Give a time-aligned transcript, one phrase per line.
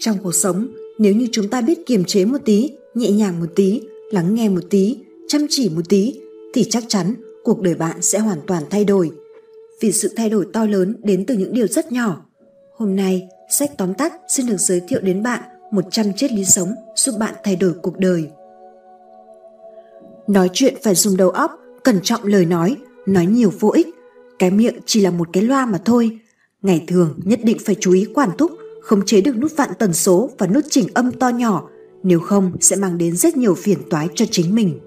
[0.00, 0.68] Trong cuộc sống,
[0.98, 3.80] nếu như chúng ta biết kiềm chế một tí, nhẹ nhàng một tí,
[4.10, 4.98] lắng nghe một tí,
[5.28, 6.20] chăm chỉ một tí,
[6.54, 7.14] thì chắc chắn
[7.44, 9.10] cuộc đời bạn sẽ hoàn toàn thay đổi.
[9.80, 12.26] Vì sự thay đổi to lớn đến từ những điều rất nhỏ.
[12.76, 13.28] Hôm nay,
[13.58, 15.40] sách tóm tắt xin được giới thiệu đến bạn
[15.72, 18.24] 100 triết lý sống giúp bạn thay đổi cuộc đời.
[20.26, 21.52] Nói chuyện phải dùng đầu óc,
[21.84, 23.88] cẩn trọng lời nói, nói nhiều vô ích.
[24.38, 26.18] Cái miệng chỉ là một cái loa mà thôi.
[26.62, 29.92] Ngày thường nhất định phải chú ý quản thúc, khống chế được nút vạn tần
[29.92, 31.68] số và nút chỉnh âm to nhỏ,
[32.02, 34.80] nếu không sẽ mang đến rất nhiều phiền toái cho chính mình.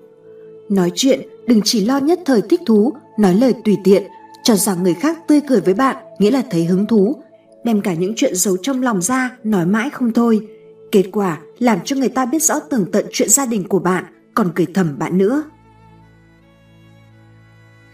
[0.69, 4.03] Nói chuyện đừng chỉ lo nhất thời thích thú, nói lời tùy tiện,
[4.43, 7.15] cho rằng người khác tươi cười với bạn nghĩa là thấy hứng thú,
[7.63, 10.47] đem cả những chuyện giấu trong lòng ra nói mãi không thôi.
[10.91, 14.05] Kết quả làm cho người ta biết rõ tường tận chuyện gia đình của bạn,
[14.33, 15.43] còn cười thầm bạn nữa.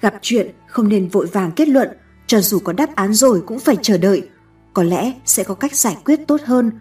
[0.02, 1.90] Gặp chuyện không nên vội vàng kết luận,
[2.28, 4.30] cho dù có đáp án rồi cũng phải chờ đợi.
[4.74, 6.72] Có lẽ sẽ có cách giải quyết tốt hơn.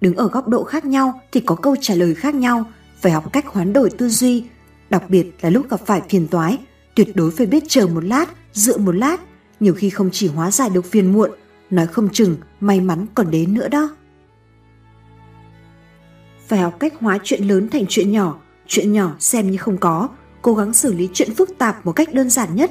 [0.00, 2.64] Đứng ở góc độ khác nhau thì có câu trả lời khác nhau,
[3.00, 4.44] phải học cách hoán đổi tư duy.
[4.90, 6.58] Đặc biệt là lúc gặp phải phiền toái,
[6.94, 9.20] tuyệt đối phải biết chờ một lát, dựa một lát,
[9.60, 11.30] nhiều khi không chỉ hóa giải được phiền muộn,
[11.70, 13.96] nói không chừng may mắn còn đến nữa đó.
[16.48, 20.08] Phải học cách hóa chuyện lớn thành chuyện nhỏ, chuyện nhỏ xem như không có,
[20.42, 22.70] cố gắng xử lý chuyện phức tạp một cách đơn giản nhất,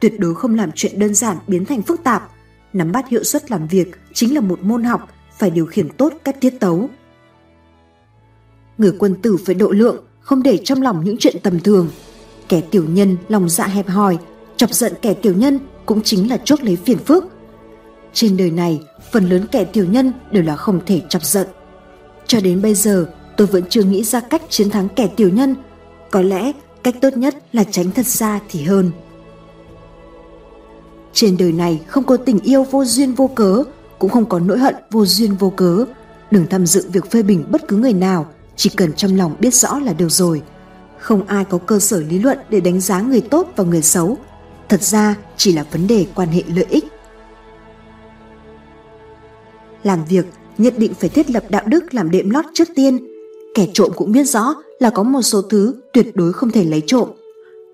[0.00, 2.30] tuyệt đối không làm chuyện đơn giản biến thành phức tạp.
[2.72, 6.12] Nắm bắt hiệu suất làm việc chính là một môn học, phải điều khiển tốt
[6.24, 6.88] các tiết tấu.
[8.78, 11.88] Người quân tử phải độ lượng, không để trong lòng những chuyện tầm thường.
[12.48, 14.18] Kẻ tiểu nhân lòng dạ hẹp hòi,
[14.56, 17.24] chọc giận kẻ tiểu nhân cũng chính là chuốc lấy phiền phức.
[18.12, 18.80] Trên đời này,
[19.12, 21.46] phần lớn kẻ tiểu nhân đều là không thể chọc giận.
[22.26, 25.56] Cho đến bây giờ, tôi vẫn chưa nghĩ ra cách chiến thắng kẻ tiểu nhân.
[26.10, 28.90] Có lẽ cách tốt nhất là tránh thật xa thì hơn.
[31.12, 33.62] Trên đời này không có tình yêu vô duyên vô cớ,
[33.98, 35.84] cũng không có nỗi hận vô duyên vô cớ.
[36.30, 38.26] Đừng tham dự việc phê bình bất cứ người nào,
[38.56, 40.42] chỉ cần trong lòng biết rõ là được rồi.
[40.98, 44.18] Không ai có cơ sở lý luận để đánh giá người tốt và người xấu.
[44.68, 46.84] Thật ra chỉ là vấn đề quan hệ lợi ích.
[49.82, 50.26] Làm việc
[50.58, 52.98] nhất định phải thiết lập đạo đức làm đệm lót trước tiên.
[53.54, 56.82] Kẻ trộm cũng biết rõ là có một số thứ tuyệt đối không thể lấy
[56.86, 57.08] trộm.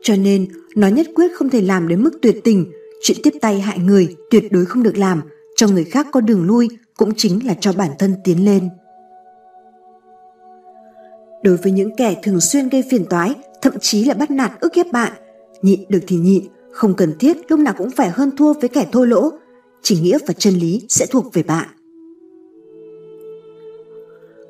[0.03, 2.73] Cho nên, nó nhất quyết không thể làm đến mức tuyệt tình,
[3.03, 5.23] chuyện tiếp tay hại người tuyệt đối không được làm,
[5.57, 8.69] cho người khác có đường lui cũng chính là cho bản thân tiến lên.
[11.43, 14.75] Đối với những kẻ thường xuyên gây phiền toái, thậm chí là bắt nạt ức
[14.75, 15.13] hiếp bạn,
[15.63, 18.87] nhịn được thì nhịn, không cần thiết lúc nào cũng phải hơn thua với kẻ
[18.93, 19.33] thô lỗ,
[19.83, 21.69] chỉ nghĩa và chân lý sẽ thuộc về bạn.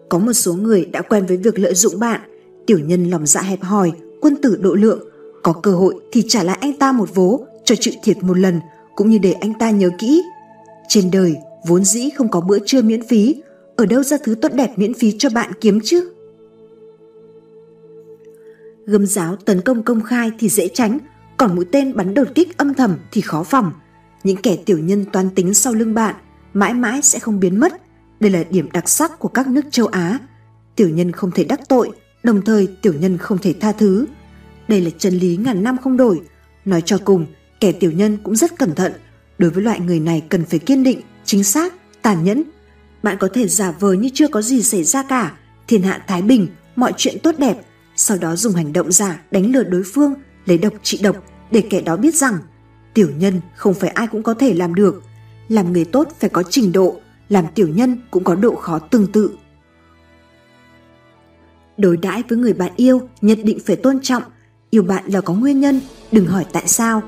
[0.09, 2.21] Có một số người đã quen với việc lợi dụng bạn,
[2.67, 5.01] tiểu nhân lòng dạ hẹp hòi, quân tử độ lượng,
[5.43, 8.61] có cơ hội thì trả lại anh ta một vố cho chịu thiệt một lần
[8.95, 10.23] cũng như để anh ta nhớ kỹ.
[10.89, 13.43] Trên đời vốn dĩ không có bữa trưa miễn phí,
[13.77, 16.13] ở đâu ra thứ tốt đẹp miễn phí cho bạn kiếm chứ?
[18.87, 20.99] gấm giáo tấn công công khai thì dễ tránh,
[21.37, 23.73] còn mũi tên bắn đột kích âm thầm thì khó phòng.
[24.25, 26.15] Những kẻ tiểu nhân toán tính sau lưng bạn
[26.55, 27.73] mãi mãi sẽ không biến mất
[28.21, 30.19] đây là điểm đặc sắc của các nước châu Á.
[30.77, 31.91] Tiểu nhân không thể đắc tội,
[32.23, 34.07] đồng thời tiểu nhân không thể tha thứ.
[34.69, 36.21] Đây là chân lý ngàn năm không đổi.
[36.65, 37.27] Nói cho cùng,
[37.61, 38.93] kẻ tiểu nhân cũng rất cẩn thận.
[39.39, 42.43] Đối với loại người này cần phải kiên định, chính xác, tàn nhẫn.
[43.03, 45.33] Bạn có thể giả vờ như chưa có gì xảy ra cả,
[45.69, 47.57] thiên hạ thái bình, mọi chuyện tốt đẹp,
[47.97, 50.15] sau đó dùng hành động giả đánh lừa đối phương,
[50.47, 51.17] lấy độc trị độc
[51.51, 52.39] để kẻ đó biết rằng
[52.95, 55.03] tiểu nhân không phải ai cũng có thể làm được.
[55.49, 59.13] Làm người tốt phải có trình độ, làm tiểu nhân cũng có độ khó tương
[59.13, 59.31] tự.
[61.77, 64.23] Đối đãi với người bạn yêu nhất định phải tôn trọng,
[64.71, 65.81] yêu bạn là có nguyên nhân,
[66.13, 67.03] đừng hỏi tại sao.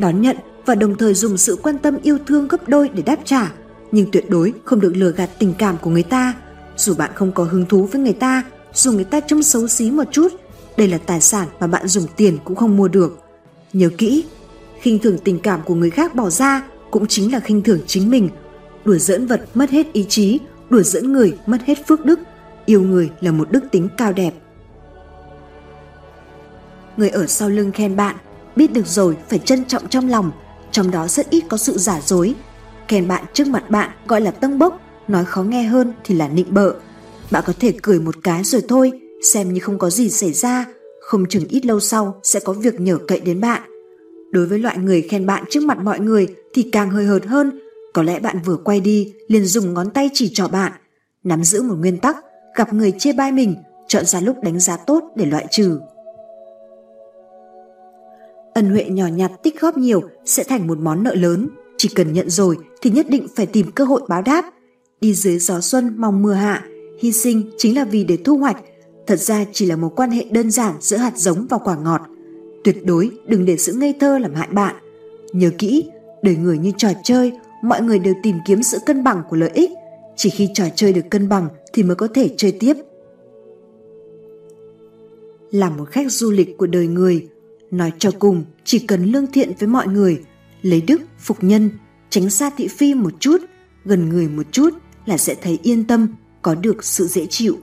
[0.00, 3.16] Đón nhận và đồng thời dùng sự quan tâm yêu thương gấp đôi để đáp
[3.24, 3.52] trả,
[3.92, 6.34] nhưng tuyệt đối không được lừa gạt tình cảm của người ta.
[6.76, 8.42] Dù bạn không có hứng thú với người ta,
[8.74, 10.28] dù người ta trông xấu xí một chút,
[10.76, 13.18] đây là tài sản mà bạn dùng tiền cũng không mua được.
[13.72, 14.24] Nhớ kỹ,
[14.80, 18.10] khinh thường tình cảm của người khác bỏ ra cũng chính là khinh thường chính
[18.10, 18.28] mình
[18.84, 20.40] đùa giỡn vật mất hết ý chí,
[20.70, 22.20] đùa giỡn người mất hết phước đức,
[22.66, 24.32] yêu người là một đức tính cao đẹp.
[26.96, 28.16] Người ở sau lưng khen bạn,
[28.56, 30.30] biết được rồi phải trân trọng trong lòng,
[30.72, 32.34] trong đó rất ít có sự giả dối.
[32.88, 36.28] Khen bạn trước mặt bạn gọi là tâng bốc, nói khó nghe hơn thì là
[36.28, 36.74] nịnh bợ.
[37.30, 38.92] Bạn có thể cười một cái rồi thôi,
[39.22, 40.66] xem như không có gì xảy ra,
[41.00, 43.62] không chừng ít lâu sau sẽ có việc nhờ cậy đến bạn.
[44.30, 47.60] Đối với loại người khen bạn trước mặt mọi người thì càng hơi hợt hơn
[47.92, 50.72] có lẽ bạn vừa quay đi liền dùng ngón tay chỉ trỏ bạn.
[51.24, 52.16] Nắm giữ một nguyên tắc,
[52.56, 53.54] gặp người chê bai mình,
[53.88, 55.78] chọn ra lúc đánh giá tốt để loại trừ.
[58.54, 61.48] Ân huệ nhỏ nhặt tích góp nhiều sẽ thành một món nợ lớn.
[61.76, 64.44] Chỉ cần nhận rồi thì nhất định phải tìm cơ hội báo đáp.
[65.00, 66.64] Đi dưới gió xuân mong mưa hạ,
[66.98, 68.56] hy sinh chính là vì để thu hoạch,
[69.06, 72.00] thật ra chỉ là một quan hệ đơn giản giữa hạt giống và quả ngọt.
[72.64, 74.74] Tuyệt đối đừng để sự ngây thơ làm hại bạn.
[75.32, 75.84] Nhớ kỹ,
[76.22, 77.32] đời người như trò chơi,
[77.62, 79.70] mọi người đều tìm kiếm sự cân bằng của lợi ích.
[80.16, 82.74] Chỉ khi trò chơi được cân bằng thì mới có thể chơi tiếp.
[85.50, 87.28] Là một khách du lịch của đời người,
[87.70, 90.22] nói cho cùng chỉ cần lương thiện với mọi người,
[90.62, 91.70] lấy đức phục nhân,
[92.10, 93.38] tránh xa thị phi một chút,
[93.84, 94.70] gần người một chút
[95.06, 96.08] là sẽ thấy yên tâm,
[96.42, 97.58] có được sự dễ chịu.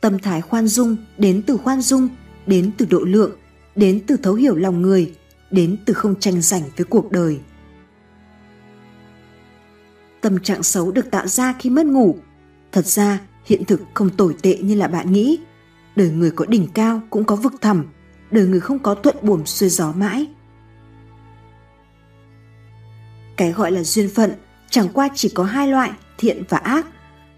[0.00, 2.08] Tâm thái khoan dung đến từ khoan dung,
[2.46, 3.36] đến từ độ lượng,
[3.76, 5.14] đến từ thấu hiểu lòng người,
[5.50, 7.38] đến từ không tranh giành với cuộc đời.
[10.20, 12.16] Tâm trạng xấu được tạo ra khi mất ngủ.
[12.72, 15.38] Thật ra, hiện thực không tồi tệ như là bạn nghĩ.
[15.96, 17.86] Đời người có đỉnh cao cũng có vực thẳm,
[18.30, 20.26] đời người không có thuận buồm xuôi gió mãi.
[23.36, 24.32] Cái gọi là duyên phận
[24.70, 26.86] chẳng qua chỉ có hai loại, thiện và ác.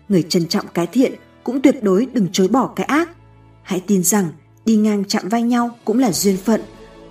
[0.08, 1.14] Người trân trọng cái thiện
[1.44, 3.11] cũng tuyệt đối đừng chối bỏ cái ác.
[3.62, 4.29] Hãy tin rằng
[4.64, 6.61] đi ngang chạm vai nhau cũng là duyên phận.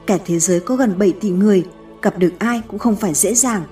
[0.07, 1.65] Cả thế giới có gần 7 tỷ người,
[2.01, 3.63] gặp được ai cũng không phải dễ dàng.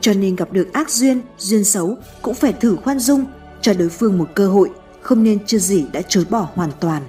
[0.00, 3.24] Cho nên gặp được ác duyên, duyên xấu cũng phải thử khoan dung,
[3.60, 4.70] cho đối phương một cơ hội,
[5.00, 7.02] không nên chưa gì đã chối bỏ hoàn toàn.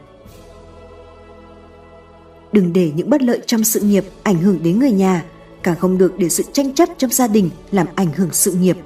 [2.51, 5.23] Đừng để những bất lợi trong sự nghiệp ảnh hưởng đến người nhà,
[5.63, 8.77] càng không được để sự tranh chấp trong gia đình làm ảnh hưởng sự nghiệp.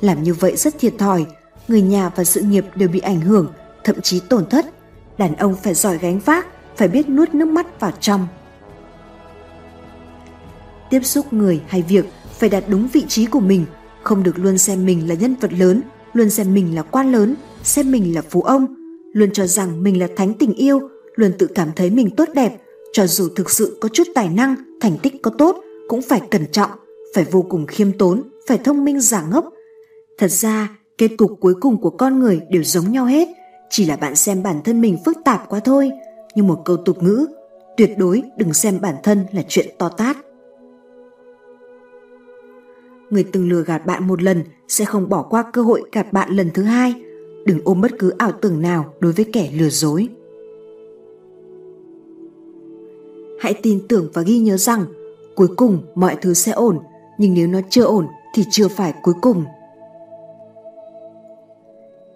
[0.00, 1.26] Làm như vậy rất thiệt thòi,
[1.68, 3.52] người nhà và sự nghiệp đều bị ảnh hưởng,
[3.84, 4.66] thậm chí tổn thất.
[5.18, 6.46] Đàn ông phải giỏi gánh vác,
[6.76, 8.26] phải biết nuốt nước mắt vào trong.
[10.90, 12.04] Tiếp xúc người hay việc
[12.38, 13.66] phải đặt đúng vị trí của mình,
[14.02, 17.34] không được luôn xem mình là nhân vật lớn, luôn xem mình là quan lớn,
[17.62, 18.66] xem mình là phú ông,
[19.12, 20.80] luôn cho rằng mình là thánh tình yêu,
[21.16, 22.56] luôn tự cảm thấy mình tốt đẹp,
[22.92, 25.56] cho dù thực sự có chút tài năng, thành tích có tốt,
[25.88, 26.70] cũng phải cẩn trọng,
[27.14, 29.44] phải vô cùng khiêm tốn, phải thông minh giả ngốc.
[30.18, 33.28] Thật ra, kết cục cuối cùng của con người đều giống nhau hết,
[33.70, 35.90] chỉ là bạn xem bản thân mình phức tạp quá thôi.
[36.34, 37.26] Như một câu tục ngữ,
[37.76, 40.16] tuyệt đối đừng xem bản thân là chuyện to tát.
[43.10, 46.30] Người từng lừa gạt bạn một lần sẽ không bỏ qua cơ hội gạt bạn
[46.30, 46.94] lần thứ hai.
[47.46, 50.08] Đừng ôm bất cứ ảo tưởng nào đối với kẻ lừa dối.
[53.40, 54.84] Hãy tin tưởng và ghi nhớ rằng,
[55.34, 56.78] cuối cùng mọi thứ sẽ ổn,
[57.18, 59.44] nhưng nếu nó chưa ổn thì chưa phải cuối cùng.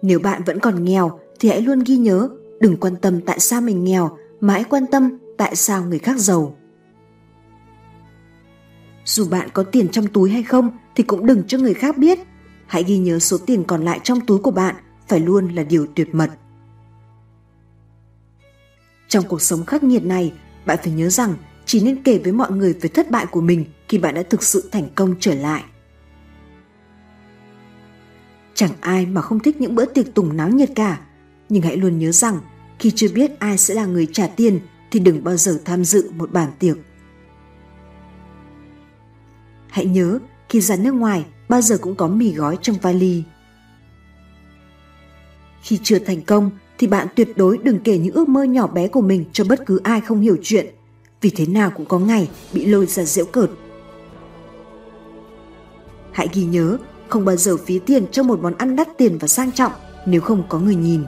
[0.01, 2.29] Nếu bạn vẫn còn nghèo thì hãy luôn ghi nhớ,
[2.59, 6.17] đừng quan tâm tại sao mình nghèo, mà hãy quan tâm tại sao người khác
[6.17, 6.55] giàu.
[9.05, 12.19] Dù bạn có tiền trong túi hay không thì cũng đừng cho người khác biết.
[12.67, 14.75] Hãy ghi nhớ số tiền còn lại trong túi của bạn
[15.07, 16.29] phải luôn là điều tuyệt mật.
[19.07, 20.33] Trong cuộc sống khắc nghiệt này
[20.65, 21.33] bạn phải nhớ rằng
[21.65, 24.43] chỉ nên kể với mọi người về thất bại của mình khi bạn đã thực
[24.43, 25.63] sự thành công trở lại.
[28.53, 30.99] Chẳng ai mà không thích những bữa tiệc tùng náo nhiệt cả,
[31.49, 32.39] nhưng hãy luôn nhớ rằng
[32.79, 34.59] khi chưa biết ai sẽ là người trả tiền
[34.91, 36.77] thì đừng bao giờ tham dự một bàn tiệc.
[39.67, 40.19] Hãy nhớ,
[40.49, 43.23] khi ra nước ngoài bao giờ cũng có mì gói trong vali.
[45.61, 48.87] Khi chưa thành công thì bạn tuyệt đối đừng kể những ước mơ nhỏ bé
[48.87, 50.65] của mình cho bất cứ ai không hiểu chuyện
[51.21, 53.49] vì thế nào cũng có ngày bị lôi ra giễu cợt.
[56.11, 56.77] Hãy ghi nhớ,
[57.09, 59.71] không bao giờ phí tiền cho một món ăn đắt tiền và sang trọng
[60.05, 61.03] nếu không có người nhìn.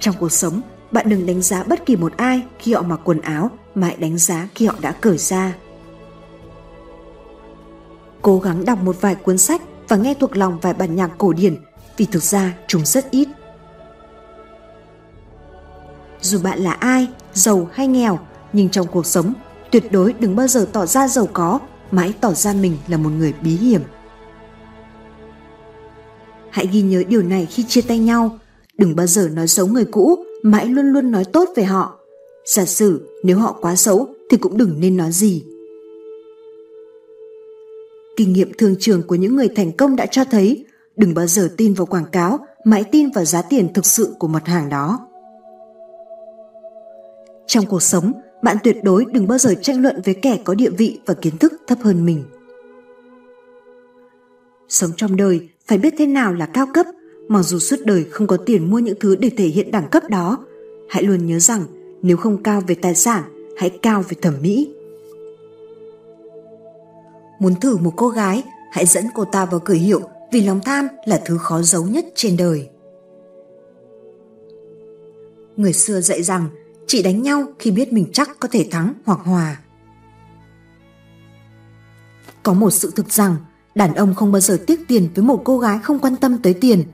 [0.00, 3.20] Trong cuộc sống, bạn đừng đánh giá bất kỳ một ai khi họ mặc quần
[3.20, 5.54] áo mà hãy đánh giá khi họ đã cởi ra.
[8.22, 11.32] Cố gắng đọc một vài cuốn sách và nghe thuộc lòng vài bản nhạc cổ
[11.32, 11.56] điển
[11.96, 13.28] vì thực ra chúng rất ít
[16.24, 18.18] dù bạn là ai, giàu hay nghèo,
[18.52, 19.32] nhưng trong cuộc sống,
[19.70, 21.60] tuyệt đối đừng bao giờ tỏ ra giàu có,
[21.90, 23.80] mãi tỏ ra mình là một người bí hiểm.
[26.50, 28.38] Hãy ghi nhớ điều này khi chia tay nhau,
[28.78, 31.98] đừng bao giờ nói xấu người cũ, mãi luôn luôn nói tốt về họ.
[32.46, 35.44] Giả sử nếu họ quá xấu thì cũng đừng nên nói gì.
[38.16, 40.64] Kinh nghiệm thường trường của những người thành công đã cho thấy
[40.96, 44.28] đừng bao giờ tin vào quảng cáo, mãi tin vào giá tiền thực sự của
[44.28, 45.08] mặt hàng đó.
[47.46, 50.70] Trong cuộc sống, bạn tuyệt đối đừng bao giờ tranh luận với kẻ có địa
[50.70, 52.24] vị và kiến thức thấp hơn mình.
[54.68, 56.86] Sống trong đời phải biết thế nào là cao cấp,
[57.28, 60.02] mặc dù suốt đời không có tiền mua những thứ để thể hiện đẳng cấp
[60.10, 60.38] đó.
[60.88, 61.64] Hãy luôn nhớ rằng
[62.02, 63.22] nếu không cao về tài sản,
[63.58, 64.74] hãy cao về thẩm mỹ.
[67.40, 70.00] Muốn thử một cô gái, hãy dẫn cô ta vào cửa hiệu
[70.34, 72.68] vì lòng tham là thứ khó giấu nhất trên đời.
[75.56, 76.48] Người xưa dạy rằng
[76.86, 79.56] chỉ đánh nhau khi biết mình chắc có thể thắng hoặc hòa.
[82.42, 83.36] Có một sự thực rằng,
[83.74, 86.54] Đàn ông không bao giờ tiếc tiền với một cô gái không quan tâm tới
[86.54, 86.84] tiền.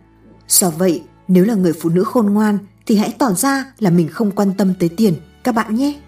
[0.48, 4.08] Do vậy, nếu là người phụ nữ khôn ngoan thì hãy tỏ ra là mình
[4.08, 6.00] không quan tâm tới tiền các bạn nhé.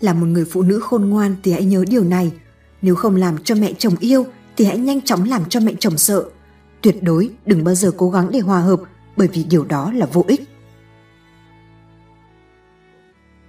[0.00, 2.32] Là một người phụ nữ khôn ngoan thì hãy nhớ điều này.
[2.82, 4.26] Nếu không làm cho mẹ chồng yêu
[4.60, 6.24] thì hãy nhanh chóng làm cho mẹ chồng sợ.
[6.80, 8.80] Tuyệt đối đừng bao giờ cố gắng để hòa hợp
[9.16, 10.48] bởi vì điều đó là vô ích.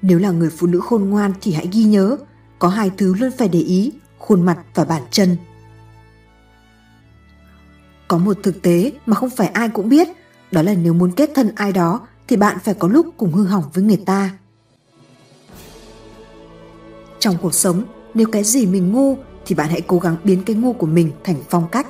[0.01, 2.17] Nếu là người phụ nữ khôn ngoan thì hãy ghi nhớ,
[2.59, 5.37] có hai thứ luôn phải để ý, khuôn mặt và bàn chân.
[8.07, 10.07] Có một thực tế mà không phải ai cũng biết,
[10.51, 13.43] đó là nếu muốn kết thân ai đó thì bạn phải có lúc cùng hư
[13.45, 14.31] hỏng với người ta.
[17.19, 20.55] Trong cuộc sống, nếu cái gì mình ngu thì bạn hãy cố gắng biến cái
[20.55, 21.87] ngu của mình thành phong cách.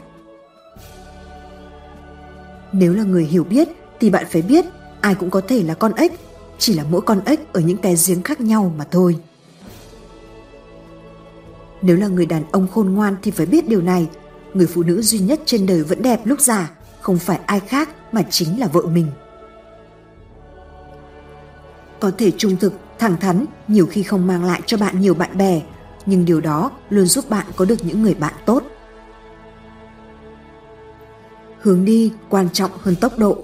[2.71, 3.67] Nếu là người hiểu biết
[3.99, 4.65] thì bạn phải biết
[5.01, 6.11] ai cũng có thể là con ếch,
[6.57, 9.17] chỉ là mỗi con ếch ở những cái giếng khác nhau mà thôi.
[11.81, 14.09] Nếu là người đàn ông khôn ngoan thì phải biết điều này,
[14.53, 17.89] người phụ nữ duy nhất trên đời vẫn đẹp lúc già, không phải ai khác
[18.11, 19.07] mà chính là vợ mình.
[21.99, 25.37] Có thể trung thực, thẳng thắn nhiều khi không mang lại cho bạn nhiều bạn
[25.37, 25.61] bè,
[26.05, 28.63] nhưng điều đó luôn giúp bạn có được những người bạn tốt.
[31.59, 33.43] Hướng đi quan trọng hơn tốc độ.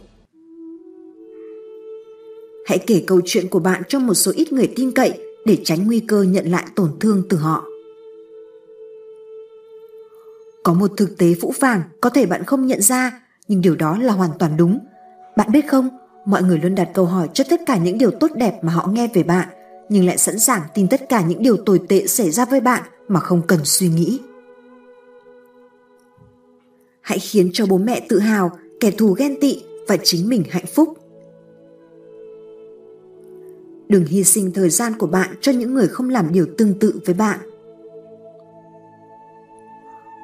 [2.66, 5.88] Hãy kể câu chuyện của bạn cho một số ít người tin cậy để tránh
[5.88, 7.64] nguy cơ nhận lại tổn thương từ họ.
[10.64, 13.98] Có một thực tế phũ phàng có thể bạn không nhận ra, nhưng điều đó
[14.02, 14.80] là hoàn toàn đúng.
[15.38, 15.90] Bạn biết không,
[16.26, 18.88] mọi người luôn đặt câu hỏi cho tất cả những điều tốt đẹp mà họ
[18.88, 19.48] nghe về bạn,
[19.90, 22.84] nhưng lại sẵn sàng tin tất cả những điều tồi tệ xảy ra với bạn
[23.08, 24.20] mà không cần suy nghĩ.
[27.02, 30.66] Hãy khiến cho bố mẹ tự hào, kẻ thù ghen tị và chính mình hạnh
[30.66, 30.98] phúc.
[33.90, 37.00] Đừng hy sinh thời gian của bạn cho những người không làm điều tương tự
[37.06, 37.40] với bạn.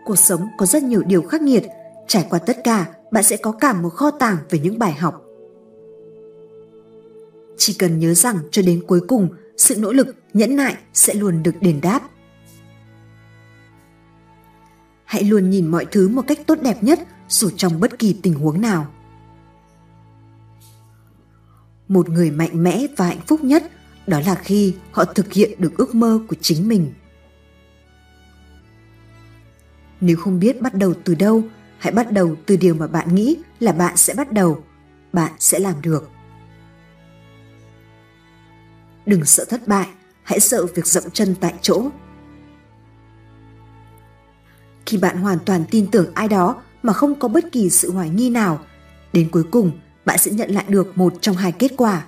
[0.06, 1.64] Cuộc sống có rất nhiều điều khắc nghiệt,
[2.08, 5.26] trải qua tất cả, bạn sẽ có cả một kho tàng về những bài học.
[7.58, 11.44] Chỉ cần nhớ rằng cho đến cuối cùng, sự nỗ lực, nhẫn nại sẽ luôn
[11.44, 12.02] được đền đáp.
[15.04, 18.34] Hãy luôn nhìn mọi thứ một cách tốt đẹp nhất dù trong bất kỳ tình
[18.34, 18.88] huống nào.
[21.88, 23.72] Một người mạnh mẽ và hạnh phúc nhất
[24.08, 26.94] đó là khi họ thực hiện được ước mơ của chính mình.
[30.02, 31.44] Nếu không biết bắt đầu từ đâu,
[31.78, 34.64] hãy bắt đầu từ điều mà bạn nghĩ là bạn sẽ bắt đầu.
[35.14, 36.13] Bạn sẽ làm được.
[39.06, 39.88] Đừng sợ thất bại,
[40.24, 41.84] hãy sợ việc dậm chân tại chỗ.
[44.86, 48.10] Khi bạn hoàn toàn tin tưởng ai đó mà không có bất kỳ sự hoài
[48.10, 48.60] nghi nào,
[49.14, 49.72] đến cuối cùng
[50.06, 52.06] bạn sẽ nhận lại được một trong hai kết quả.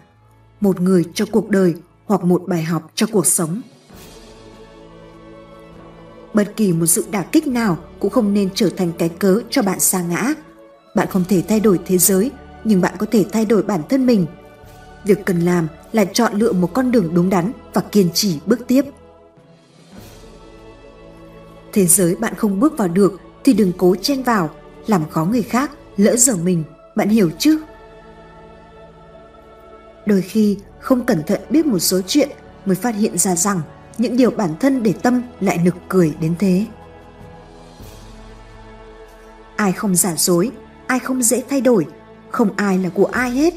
[0.61, 1.75] Một người cho cuộc đời
[2.05, 3.61] hoặc một bài học cho cuộc sống.
[6.33, 9.61] Bất kỳ một sự đả kích nào cũng không nên trở thành cái cớ cho
[9.61, 10.33] bạn sa ngã.
[10.95, 12.31] Bạn không thể thay đổi thế giới,
[12.63, 14.25] nhưng bạn có thể thay đổi bản thân mình.
[15.05, 18.59] Việc cần làm là chọn lựa một con đường đúng đắn và kiên trì bước
[18.67, 18.85] tiếp.
[21.73, 24.49] Thế giới bạn không bước vào được thì đừng cố chen vào,
[24.87, 26.63] làm khó người khác, lỡ dở mình,
[26.95, 27.61] bạn hiểu chứ?
[30.05, 32.29] Đôi khi không cẩn thận biết một số chuyện
[32.65, 33.61] mới phát hiện ra rằng
[33.97, 36.65] những điều bản thân để tâm lại nực cười đến thế.
[39.55, 40.51] Ai không giả dối,
[40.87, 41.85] ai không dễ thay đổi,
[42.29, 43.53] không ai là của ai hết.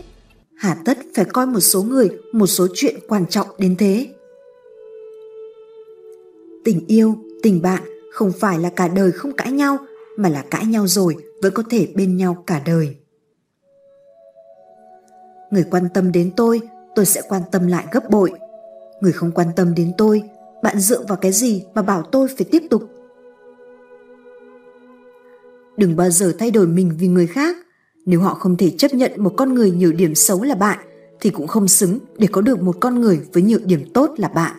[0.59, 4.07] Hà tất phải coi một số người, một số chuyện quan trọng đến thế.
[6.65, 9.79] Tình yêu, tình bạn không phải là cả đời không cãi nhau,
[10.17, 12.97] mà là cãi nhau rồi vẫn có thể bên nhau cả đời.
[15.50, 16.61] Người quan tâm đến tôi,
[16.95, 18.33] tôi sẽ quan tâm lại gấp bội.
[19.00, 20.23] Người không quan tâm đến tôi,
[20.62, 22.83] bạn dựa vào cái gì mà bảo tôi phải tiếp tục?
[25.77, 27.57] Đừng bao giờ thay đổi mình vì người khác.
[28.09, 30.79] Nếu họ không thể chấp nhận một con người nhiều điểm xấu là bạn,
[31.21, 34.29] thì cũng không xứng để có được một con người với nhiều điểm tốt là
[34.29, 34.57] bạn.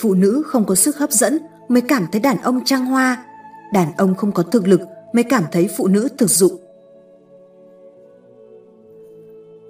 [0.00, 3.24] Phụ nữ không có sức hấp dẫn mới cảm thấy đàn ông trang hoa,
[3.72, 4.80] đàn ông không có thực lực
[5.12, 6.60] mới cảm thấy phụ nữ thực dụng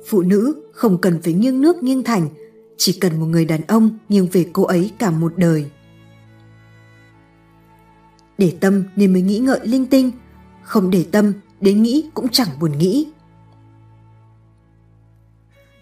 [0.08, 2.28] phụ nữ không cần phải nghiêng nước nghiêng thành,
[2.76, 5.70] chỉ cần một người đàn ông nghiêng về cô ấy cả một đời.
[8.38, 10.10] Để tâm nên mới nghĩ ngợi linh tinh,
[10.68, 13.08] không để tâm đến nghĩ cũng chẳng buồn nghĩ.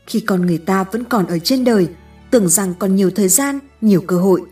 [0.06, 1.88] Khi con người ta vẫn còn ở trên đời,
[2.30, 4.42] tưởng rằng còn nhiều thời gian, nhiều cơ hội.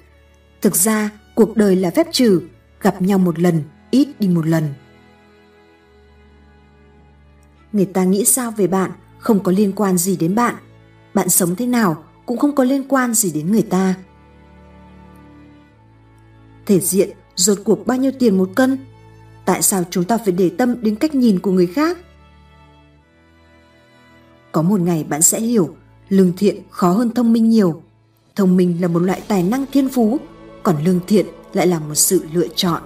[0.62, 2.42] Thực ra, cuộc đời là phép trừ,
[2.80, 4.74] gặp nhau một lần, ít đi một lần.
[7.72, 10.54] Người ta nghĩ sao về bạn không có liên quan gì đến bạn
[11.14, 13.94] bạn sống thế nào cũng không có liên quan gì đến người ta
[16.66, 18.93] thể diện, rốt cuộc bao nhiêu tiền một cân?
[19.44, 21.98] Tại sao chúng ta phải để tâm đến cách nhìn của người khác?
[24.52, 25.76] Có một ngày bạn sẽ hiểu,
[26.08, 27.82] lương thiện khó hơn thông minh nhiều.
[28.36, 30.18] Thông minh là một loại tài năng thiên phú,
[30.62, 32.82] còn lương thiện lại là một sự lựa chọn.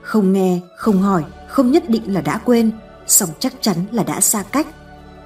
[0.00, 2.70] Không nghe, không hỏi, không nhất định là đã quên,
[3.06, 4.66] song chắc chắn là đã xa cách.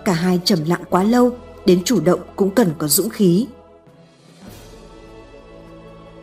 [0.04, 1.30] Cả hai trầm lặng quá lâu,
[1.66, 3.47] đến chủ động cũng cần có dũng khí.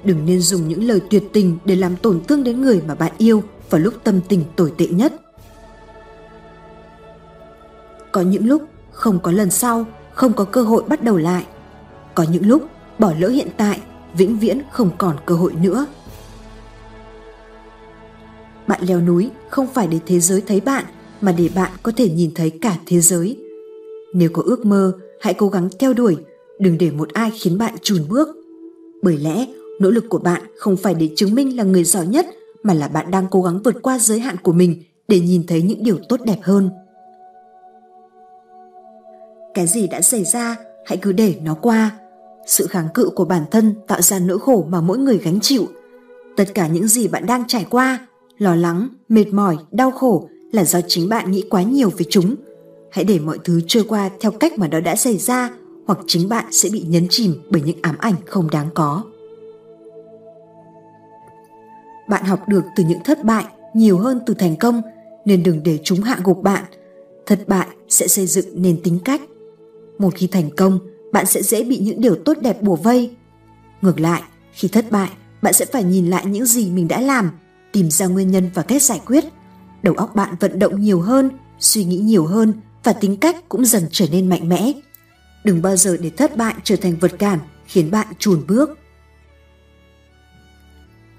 [0.06, 3.12] Đừng nên dùng những lời tuyệt tình để làm tổn thương đến người mà bạn
[3.18, 5.14] yêu vào lúc tâm tình tồi tệ nhất.
[8.12, 11.46] Có những lúc không có lần sau, không có cơ hội bắt đầu lại.
[12.16, 12.64] Có những lúc
[13.00, 13.80] bỏ lỡ hiện tại,
[14.18, 15.86] vĩnh viễn không còn cơ hội nữa.
[18.68, 20.86] Bạn leo núi không phải để thế giới thấy bạn
[21.22, 23.38] mà để bạn có thể nhìn thấy cả thế giới.
[24.14, 26.18] Nếu có ước mơ, hãy cố gắng theo đuổi,
[26.60, 28.28] đừng để một ai khiến bạn chùn bước.
[29.02, 29.46] Bởi lẽ,
[29.80, 32.26] nỗ lực của bạn không phải để chứng minh là người giỏi nhất
[32.64, 35.62] mà là bạn đang cố gắng vượt qua giới hạn của mình để nhìn thấy
[35.62, 36.70] những điều tốt đẹp hơn.
[39.54, 41.92] Cái gì đã xảy ra, hãy cứ để nó qua.
[42.48, 45.68] Sự kháng cự của bản thân tạo ra nỗi khổ mà mỗi người gánh chịu.
[46.38, 50.64] Tất cả những gì bạn đang trải qua, lo lắng, mệt mỏi, đau khổ là
[50.64, 52.36] do chính bạn nghĩ quá nhiều về chúng.
[52.92, 55.50] Hãy để mọi thứ trôi qua theo cách mà nó đã xảy ra
[55.88, 59.04] hoặc chính bạn sẽ bị nhấn chìm bởi những ám ảnh không đáng có.
[62.08, 64.82] Bạn học được từ những thất bại nhiều hơn từ thành công
[65.26, 66.64] nên đừng để chúng hạ gục bạn.
[67.26, 69.22] Thất bại sẽ xây dựng nền tính cách.
[70.00, 70.80] Một khi thành công,
[71.12, 73.16] bạn sẽ dễ bị những điều tốt đẹp bùa vây.
[73.82, 74.22] Ngược lại,
[74.52, 75.10] khi thất bại,
[75.42, 77.32] bạn sẽ phải nhìn lại những gì mình đã làm,
[77.72, 79.26] tìm ra nguyên nhân và cách giải quyết.
[79.84, 83.66] Đầu óc bạn vận động nhiều hơn, suy nghĩ nhiều hơn và tính cách cũng
[83.66, 84.72] dần trở nên mạnh mẽ.
[85.44, 88.80] Đừng bao giờ để thất bại trở thành vật cản khiến bạn chùn bước.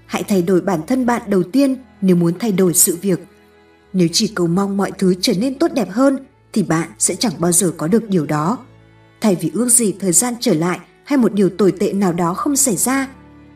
[0.07, 3.19] Hãy thay đổi bản thân bạn đầu tiên nếu muốn thay đổi sự việc.
[3.93, 6.17] Nếu chỉ cầu mong mọi thứ trở nên tốt đẹp hơn
[6.53, 8.57] thì bạn sẽ chẳng bao giờ có được điều đó.
[9.21, 12.33] Thay vì ước gì thời gian trở lại hay một điều tồi tệ nào đó
[12.33, 13.07] không xảy ra,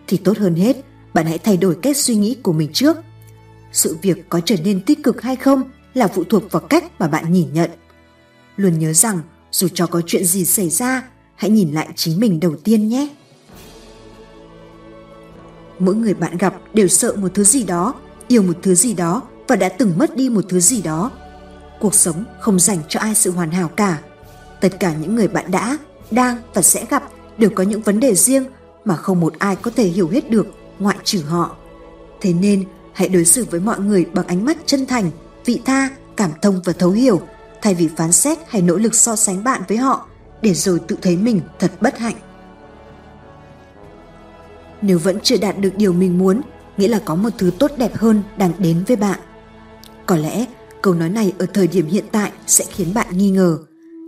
[0.08, 0.78] thì tốt hơn hết,
[1.14, 2.98] bạn hãy thay đổi cách suy nghĩ của mình trước.
[3.72, 7.08] Sự việc có trở nên tích cực hay không là phụ thuộc vào cách mà
[7.08, 7.72] bạn nhìn nhận.
[8.58, 9.20] Luôn nhớ rằng
[9.52, 11.04] dù cho có chuyện gì xảy ra,
[11.36, 13.08] hãy nhìn lại chính mình đầu tiên nhé.
[15.82, 17.94] Mỗi người bạn gặp đều sợ một thứ gì đó,
[18.28, 21.12] yêu một thứ gì đó và đã từng mất đi một thứ gì đó.
[21.80, 23.98] Cuộc sống không dành cho ai sự hoàn hảo cả.
[24.60, 25.78] Tất cả những người bạn đã
[26.12, 27.04] đang và sẽ gặp
[27.38, 28.46] đều có những vấn đề riêng
[28.86, 30.48] mà không một ai có thể hiểu hết được
[30.80, 31.56] ngoại trừ họ.
[32.22, 32.64] Thế nên
[32.94, 35.12] hãy đối xử với mọi người bằng ánh mắt chân thành
[35.46, 37.22] vị tha cảm thông và thấu hiểu.
[37.62, 40.08] Thay vì phán xét hay nỗ lực so sánh bạn với họ
[40.42, 42.16] để rồi tự thấy mình thật bất hạnh
[44.82, 46.42] nếu vẫn chưa đạt được điều mình muốn
[46.78, 49.20] nghĩa là có một thứ tốt đẹp hơn đang đến với bạn
[50.06, 50.46] có lẽ
[50.82, 53.58] Câu nói này ở thời điểm hiện tại sẽ khiến bạn nghi ngờ,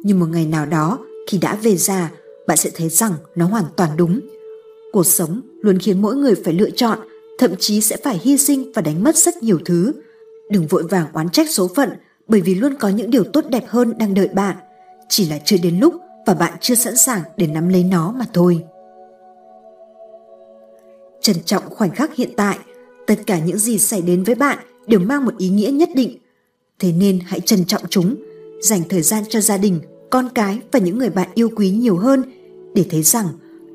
[0.03, 2.11] nhưng một ngày nào đó khi đã về già,
[2.47, 4.19] bạn sẽ thấy rằng nó hoàn toàn đúng.
[4.93, 6.99] Cuộc sống luôn khiến mỗi người phải lựa chọn,
[7.39, 9.93] thậm chí sẽ phải hy sinh và đánh mất rất nhiều thứ.
[10.51, 11.89] Đừng vội vàng oán trách số phận
[12.27, 14.55] bởi vì luôn có những điều tốt đẹp hơn đang đợi bạn.
[15.09, 15.93] Chỉ là chưa đến lúc
[16.25, 18.63] và bạn chưa sẵn sàng để nắm lấy nó mà thôi.
[21.23, 22.57] Trân trọng khoảnh khắc hiện tại,
[23.07, 24.57] tất cả những gì xảy đến với bạn
[24.87, 26.17] đều mang một ý nghĩa nhất định.
[26.79, 28.15] Thế nên hãy trân trọng chúng
[28.61, 31.97] dành thời gian cho gia đình con cái và những người bạn yêu quý nhiều
[31.97, 32.23] hơn
[32.73, 33.25] để thấy rằng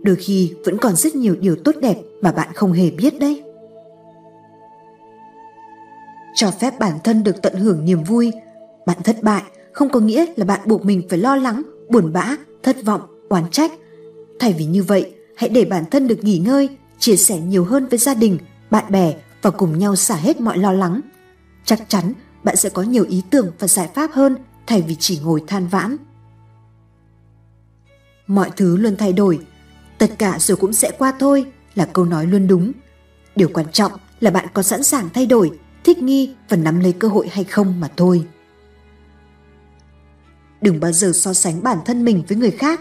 [0.02, 3.42] đôi khi vẫn còn rất nhiều điều tốt đẹp mà bạn không hề biết đấy.
[6.34, 8.32] Cho phép bản thân được tận hưởng niềm vui.
[8.86, 12.36] Bạn thất bại không có nghĩa là bạn buộc mình phải lo lắng buồn bã
[12.62, 13.72] thất vọng oán trách.
[14.38, 17.86] Thay vì như vậy hãy để bản thân được nghỉ ngơi chia sẻ nhiều hơn
[17.88, 18.38] với gia đình
[18.70, 21.00] bạn bè và cùng nhau xả hết mọi lo lắng
[21.64, 22.12] chắc chắn
[22.44, 25.66] bạn sẽ có nhiều ý tưởng và giải pháp hơn thay vì chỉ ngồi than
[25.66, 25.96] vãn.
[28.26, 29.38] Mọi thứ luôn thay đổi,
[29.98, 32.72] tất cả rồi cũng sẽ qua thôi là câu nói luôn đúng.
[33.36, 36.92] Điều quan trọng là bạn có sẵn sàng thay đổi, thích nghi và nắm lấy
[36.92, 38.26] cơ hội hay không mà thôi.
[40.60, 42.80] Đừng bao giờ so sánh bản thân mình với người khác.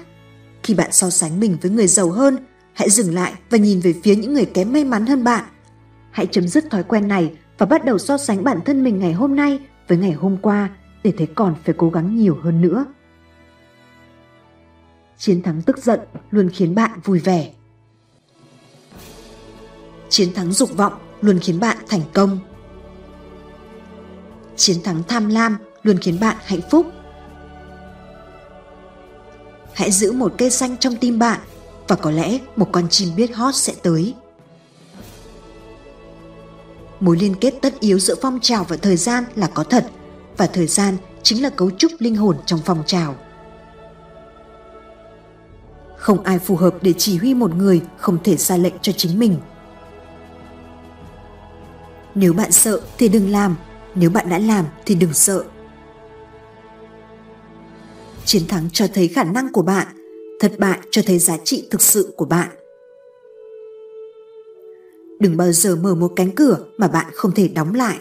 [0.64, 2.38] Khi bạn so sánh mình với người giàu hơn,
[2.78, 5.44] hãy dừng lại và nhìn về phía những người kém may mắn hơn bạn.
[6.12, 9.14] Hãy chấm dứt thói quen này và bắt đầu so sánh bản thân mình ngày
[9.14, 10.70] hôm nay với ngày hôm qua
[11.04, 12.86] để thấy còn phải cố gắng nhiều hơn nữa.
[15.18, 16.00] Chiến thắng tức giận
[16.32, 17.54] luôn khiến bạn vui vẻ.
[20.10, 22.40] Chiến thắng dục vọng luôn khiến bạn thành công.
[24.56, 26.86] Chiến thắng tham lam luôn khiến bạn hạnh phúc.
[29.74, 31.40] Hãy giữ một cây xanh trong tim bạn
[31.88, 34.14] và có lẽ một con chim biết hót sẽ tới.
[37.00, 39.90] mối liên kết tất yếu giữa phong trào và thời gian là có thật,
[40.38, 43.16] và thời gian chính là cấu trúc linh hồn trong phong trào.
[45.98, 49.20] Không ai phù hợp để chỉ huy một người không thể ra lệnh cho chính
[49.20, 49.38] mình.
[52.16, 53.56] Nếu bạn sợ thì đừng làm,
[53.96, 55.44] nếu bạn đã làm thì đừng sợ.
[58.26, 59.97] Chiến thắng cho thấy khả năng của bạn
[60.40, 62.50] thất bại cho thấy giá trị thực sự của bạn.
[65.20, 67.98] Đừng bao giờ mở một cánh cửa mà bạn không thể đóng lại.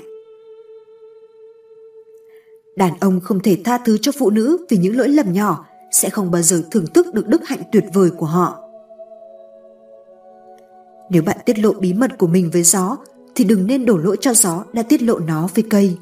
[2.77, 6.11] Đàn ông không thể tha thứ cho phụ nữ vì những lỗi lầm nhỏ sẽ
[6.11, 8.63] không bao giờ thưởng thức được đức hạnh tuyệt vời của họ.
[11.11, 12.97] Nếu bạn tiết lộ bí mật của mình với gió,
[13.35, 15.99] thì đừng nên đổ lỗi cho gió đã tiết lộ nó với cây.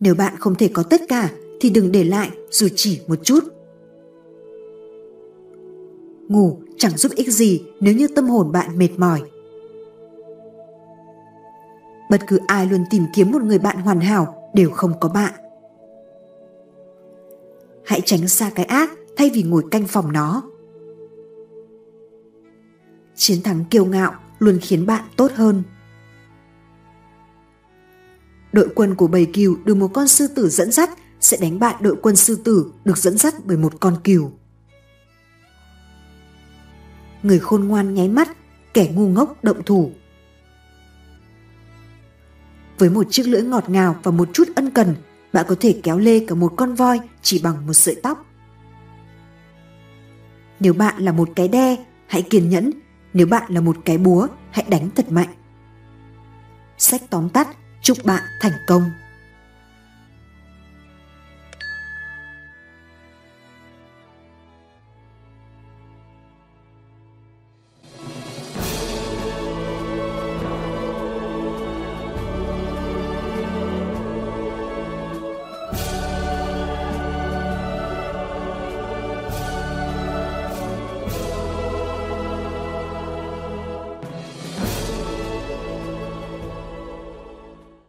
[0.00, 1.30] Nếu bạn không thể có tất cả,
[1.60, 3.44] thì đừng để lại, dù chỉ một chút
[6.28, 9.22] ngủ chẳng giúp ích gì nếu như tâm hồn bạn mệt mỏi.
[12.10, 15.34] Bất cứ ai luôn tìm kiếm một người bạn hoàn hảo đều không có bạn.
[17.84, 20.42] Hãy tránh xa cái ác thay vì ngồi canh phòng nó.
[23.14, 25.62] Chiến thắng kiêu ngạo luôn khiến bạn tốt hơn.
[28.52, 31.74] Đội quân của bầy cừu được một con sư tử dẫn dắt sẽ đánh bại
[31.80, 34.30] đội quân sư tử được dẫn dắt bởi một con cừu
[37.24, 38.28] người khôn ngoan nháy mắt,
[38.74, 39.92] kẻ ngu ngốc động thủ.
[42.78, 44.94] Với một chiếc lưỡi ngọt ngào và một chút ân cần,
[45.32, 48.26] bạn có thể kéo lê cả một con voi chỉ bằng một sợi tóc.
[50.60, 52.70] Nếu bạn là một cái đe, hãy kiên nhẫn.
[53.12, 55.34] Nếu bạn là một cái búa, hãy đánh thật mạnh.
[56.78, 57.48] Sách tóm tắt,
[57.82, 58.82] chúc bạn thành công.